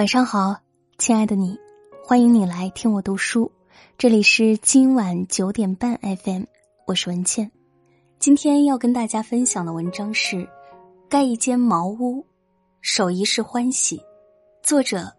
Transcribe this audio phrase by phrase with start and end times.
[0.00, 0.56] 晚上好，
[0.96, 1.58] 亲爱的你，
[2.02, 3.52] 欢迎你来听我读书。
[3.98, 5.94] 这里是今晚九点半
[6.24, 6.44] FM，
[6.86, 7.52] 我是文倩。
[8.18, 10.36] 今天要跟大家分享的文章是
[11.10, 12.24] 《盖一间茅屋，
[12.80, 13.98] 守一世欢喜》，
[14.62, 15.12] 作者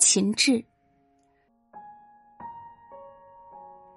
[0.00, 0.64] 秦志。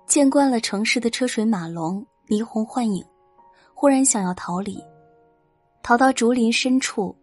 [0.05, 3.03] 见惯了城市的车水马龙、霓虹幻影，
[3.73, 4.79] 忽然想要逃离，
[5.81, 7.15] 逃到竹林深处，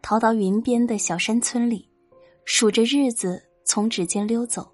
[0.00, 1.88] 逃到云边的小山村里。
[2.44, 4.70] 数着日子从指尖溜走，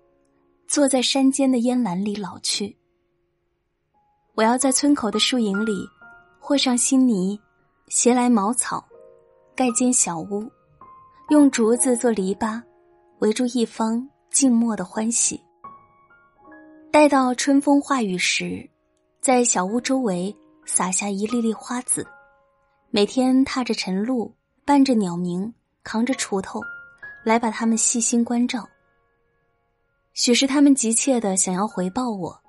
[0.67, 2.77] 坐在山间的烟岚里老去。
[4.35, 5.87] 我要在村口的树影里，
[6.39, 7.39] 和上新泥，
[7.89, 8.85] 携来茅草，
[9.55, 10.51] 盖间小屋，
[11.31, 12.63] 用竹子做篱笆，
[13.19, 15.41] 围住一方静默的欢喜。
[16.91, 18.69] 待到春风化雨时，
[19.21, 22.07] 在小屋周围撒下一粒粒花籽，
[22.91, 26.61] 每天踏着晨露，伴着鸟鸣，扛着锄头。
[27.25, 28.69] 来把他们细心关照。
[30.13, 32.41] 许是他们急切的想要回报我，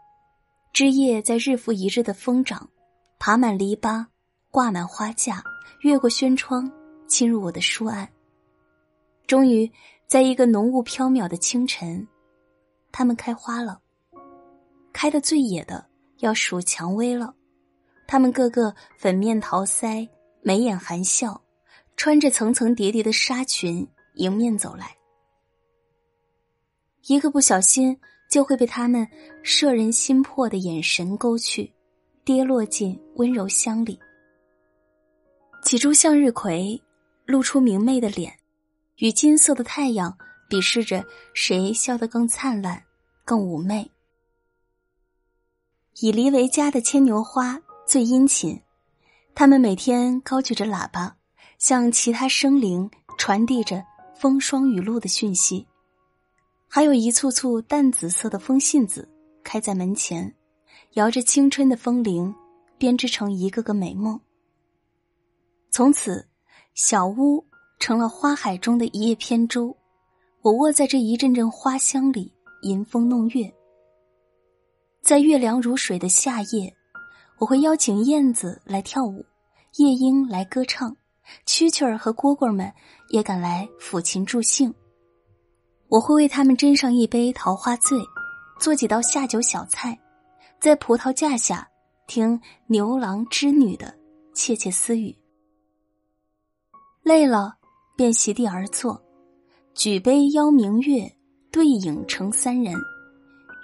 [0.73, 2.69] 枝叶在日复一日的疯长，
[3.19, 4.05] 爬满篱笆，
[4.49, 5.43] 挂满花架，
[5.81, 6.71] 越过轩窗，
[7.07, 8.09] 侵入我的书案。
[9.27, 9.71] 终于，
[10.07, 12.07] 在一个浓雾飘渺的清晨，
[12.91, 13.79] 它们开花了。
[14.91, 15.85] 开的最野的
[16.17, 17.35] 要数蔷薇了，
[18.07, 20.09] 它们个个粉面桃腮，
[20.41, 21.39] 眉眼含笑，
[21.95, 23.87] 穿着层层叠叠的纱裙。
[24.15, 24.95] 迎面走来，
[27.07, 27.97] 一个不小心
[28.29, 29.07] 就会被他们
[29.43, 31.71] 摄人心魄的眼神勾去，
[32.23, 33.97] 跌落进温柔乡里。
[35.63, 36.81] 几株向日葵
[37.25, 38.37] 露出明媚的脸，
[38.97, 40.17] 与金色的太阳
[40.49, 42.83] 比试着谁笑得更灿烂、
[43.23, 43.89] 更妩媚。
[46.01, 48.61] 以梨为家的牵牛花最殷勤，
[49.35, 51.15] 他们每天高举着喇叭，
[51.57, 53.83] 向其他生灵传递着。
[54.19, 55.65] 风霜雨露的讯息，
[56.67, 59.07] 还有一簇簇淡紫色的风信子
[59.45, 60.35] 开在门前，
[60.95, 62.35] 摇着青春的风铃，
[62.77, 64.19] 编织成一个个美梦。
[65.71, 66.27] 从此，
[66.73, 67.45] 小屋
[67.79, 69.73] 成了花海中的一叶扁舟。
[70.41, 72.33] 我卧在这一阵阵花香里，
[72.63, 73.49] 吟风弄月。
[75.01, 76.75] 在月凉如水的夏夜，
[77.37, 79.25] 我会邀请燕子来跳舞，
[79.77, 80.93] 夜莺来歌唱。
[81.45, 82.71] 蛐蛐儿和蝈蝈们
[83.09, 84.73] 也赶来抚琴助兴。
[85.87, 87.97] 我会为他们斟上一杯桃花醉，
[88.59, 89.97] 做几道下酒小菜，
[90.59, 91.67] 在葡萄架下
[92.07, 93.97] 听牛郎织女的
[94.33, 95.15] 窃窃私语。
[97.01, 97.55] 累了，
[97.97, 99.01] 便席地而坐，
[99.73, 101.11] 举杯邀明月，
[101.51, 102.75] 对影成三人，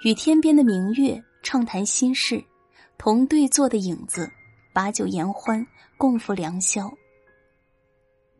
[0.04, 2.42] 与天边的明月畅谈心事，
[2.98, 4.28] 同对坐的影子
[4.74, 5.64] 把酒言欢，
[5.96, 6.92] 共赴良宵。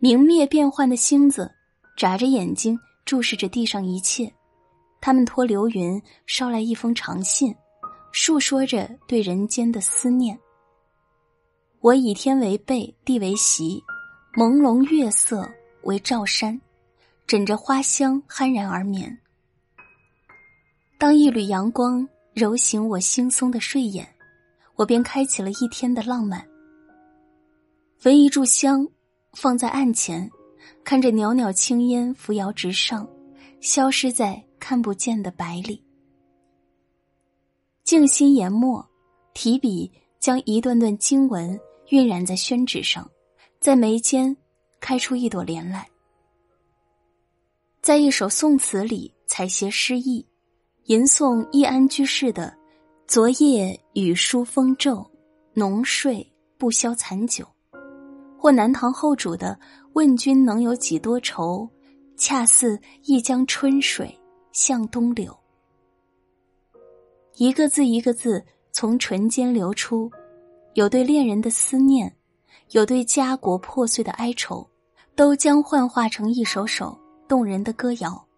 [0.07, 1.53] 明灭变幻的星子，
[1.97, 4.33] 眨着眼睛注视着地上一切。
[5.01, 7.53] 他们托流云捎来一封长信，
[8.13, 10.39] 述说着对人间的思念。
[11.81, 13.83] 我以天为被，地为席，
[14.35, 15.45] 朦胧月色
[15.83, 16.61] 为罩衫，
[17.27, 19.19] 枕着花香酣然而眠。
[21.01, 24.09] 当一缕阳光揉醒我惺忪的睡眼，
[24.77, 26.47] 我便开启了一天的浪漫。
[27.99, 28.89] 焚一炷香。
[29.37, 30.31] 放在案前，
[30.83, 33.07] 看着袅袅青烟扶摇直上，
[33.61, 35.85] 消失在看不见的白里。
[37.85, 38.83] 静心研墨，
[39.35, 41.61] 提笔将一段段经文
[41.91, 43.07] 晕染在宣纸上，
[43.61, 44.35] 在眉间
[44.81, 45.87] 开出一朵莲来。
[47.83, 50.27] 在一首宋词里采撷诗意，
[50.85, 52.57] 吟诵易安居士的
[53.07, 55.07] “昨夜雨疏风骤，
[55.53, 56.27] 浓睡
[56.57, 57.47] 不消残酒”。
[58.47, 59.59] 或南唐后主的
[59.95, 61.69] “问君能有几多愁，
[62.17, 64.17] 恰似一江春水
[64.53, 65.37] 向东流。”
[67.35, 70.09] 一个字一个字从唇间流出，
[70.75, 72.17] 有对恋人的思念，
[72.71, 74.65] 有对家国破碎的哀愁，
[75.17, 78.29] 都将幻化成一首首动人的歌谣，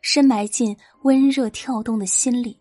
[0.00, 2.58] 深埋进温热跳动的心里。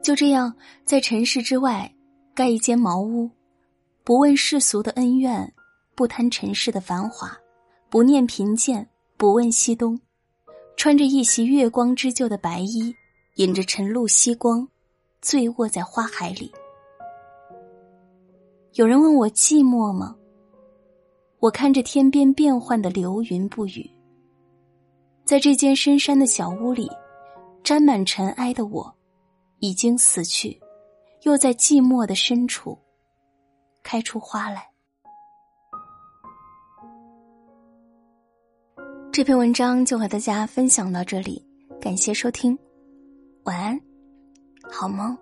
[0.00, 0.54] 就这样，
[0.84, 1.92] 在尘世之外
[2.36, 3.28] 盖一间茅屋。
[4.08, 5.52] 不问世俗的恩怨，
[5.94, 7.38] 不贪尘世的繁华，
[7.90, 8.88] 不念贫贱，
[9.18, 10.00] 不问西东，
[10.78, 12.90] 穿着一袭月光织就的白衣，
[13.34, 14.66] 引着晨露夕光，
[15.20, 16.50] 醉卧在花海里。
[18.76, 20.16] 有人问我寂寞吗？
[21.38, 23.90] 我看着天边变幻的流云不语。
[25.26, 26.90] 在这间深山的小屋里，
[27.62, 28.90] 沾满尘埃的我，
[29.58, 30.58] 已经死去，
[31.24, 32.78] 又在寂寞的深处。
[33.82, 34.68] 开出花来。
[39.12, 41.44] 这篇文章就和大家分享到这里，
[41.80, 42.56] 感谢收听，
[43.44, 43.80] 晚安，
[44.70, 45.16] 好梦。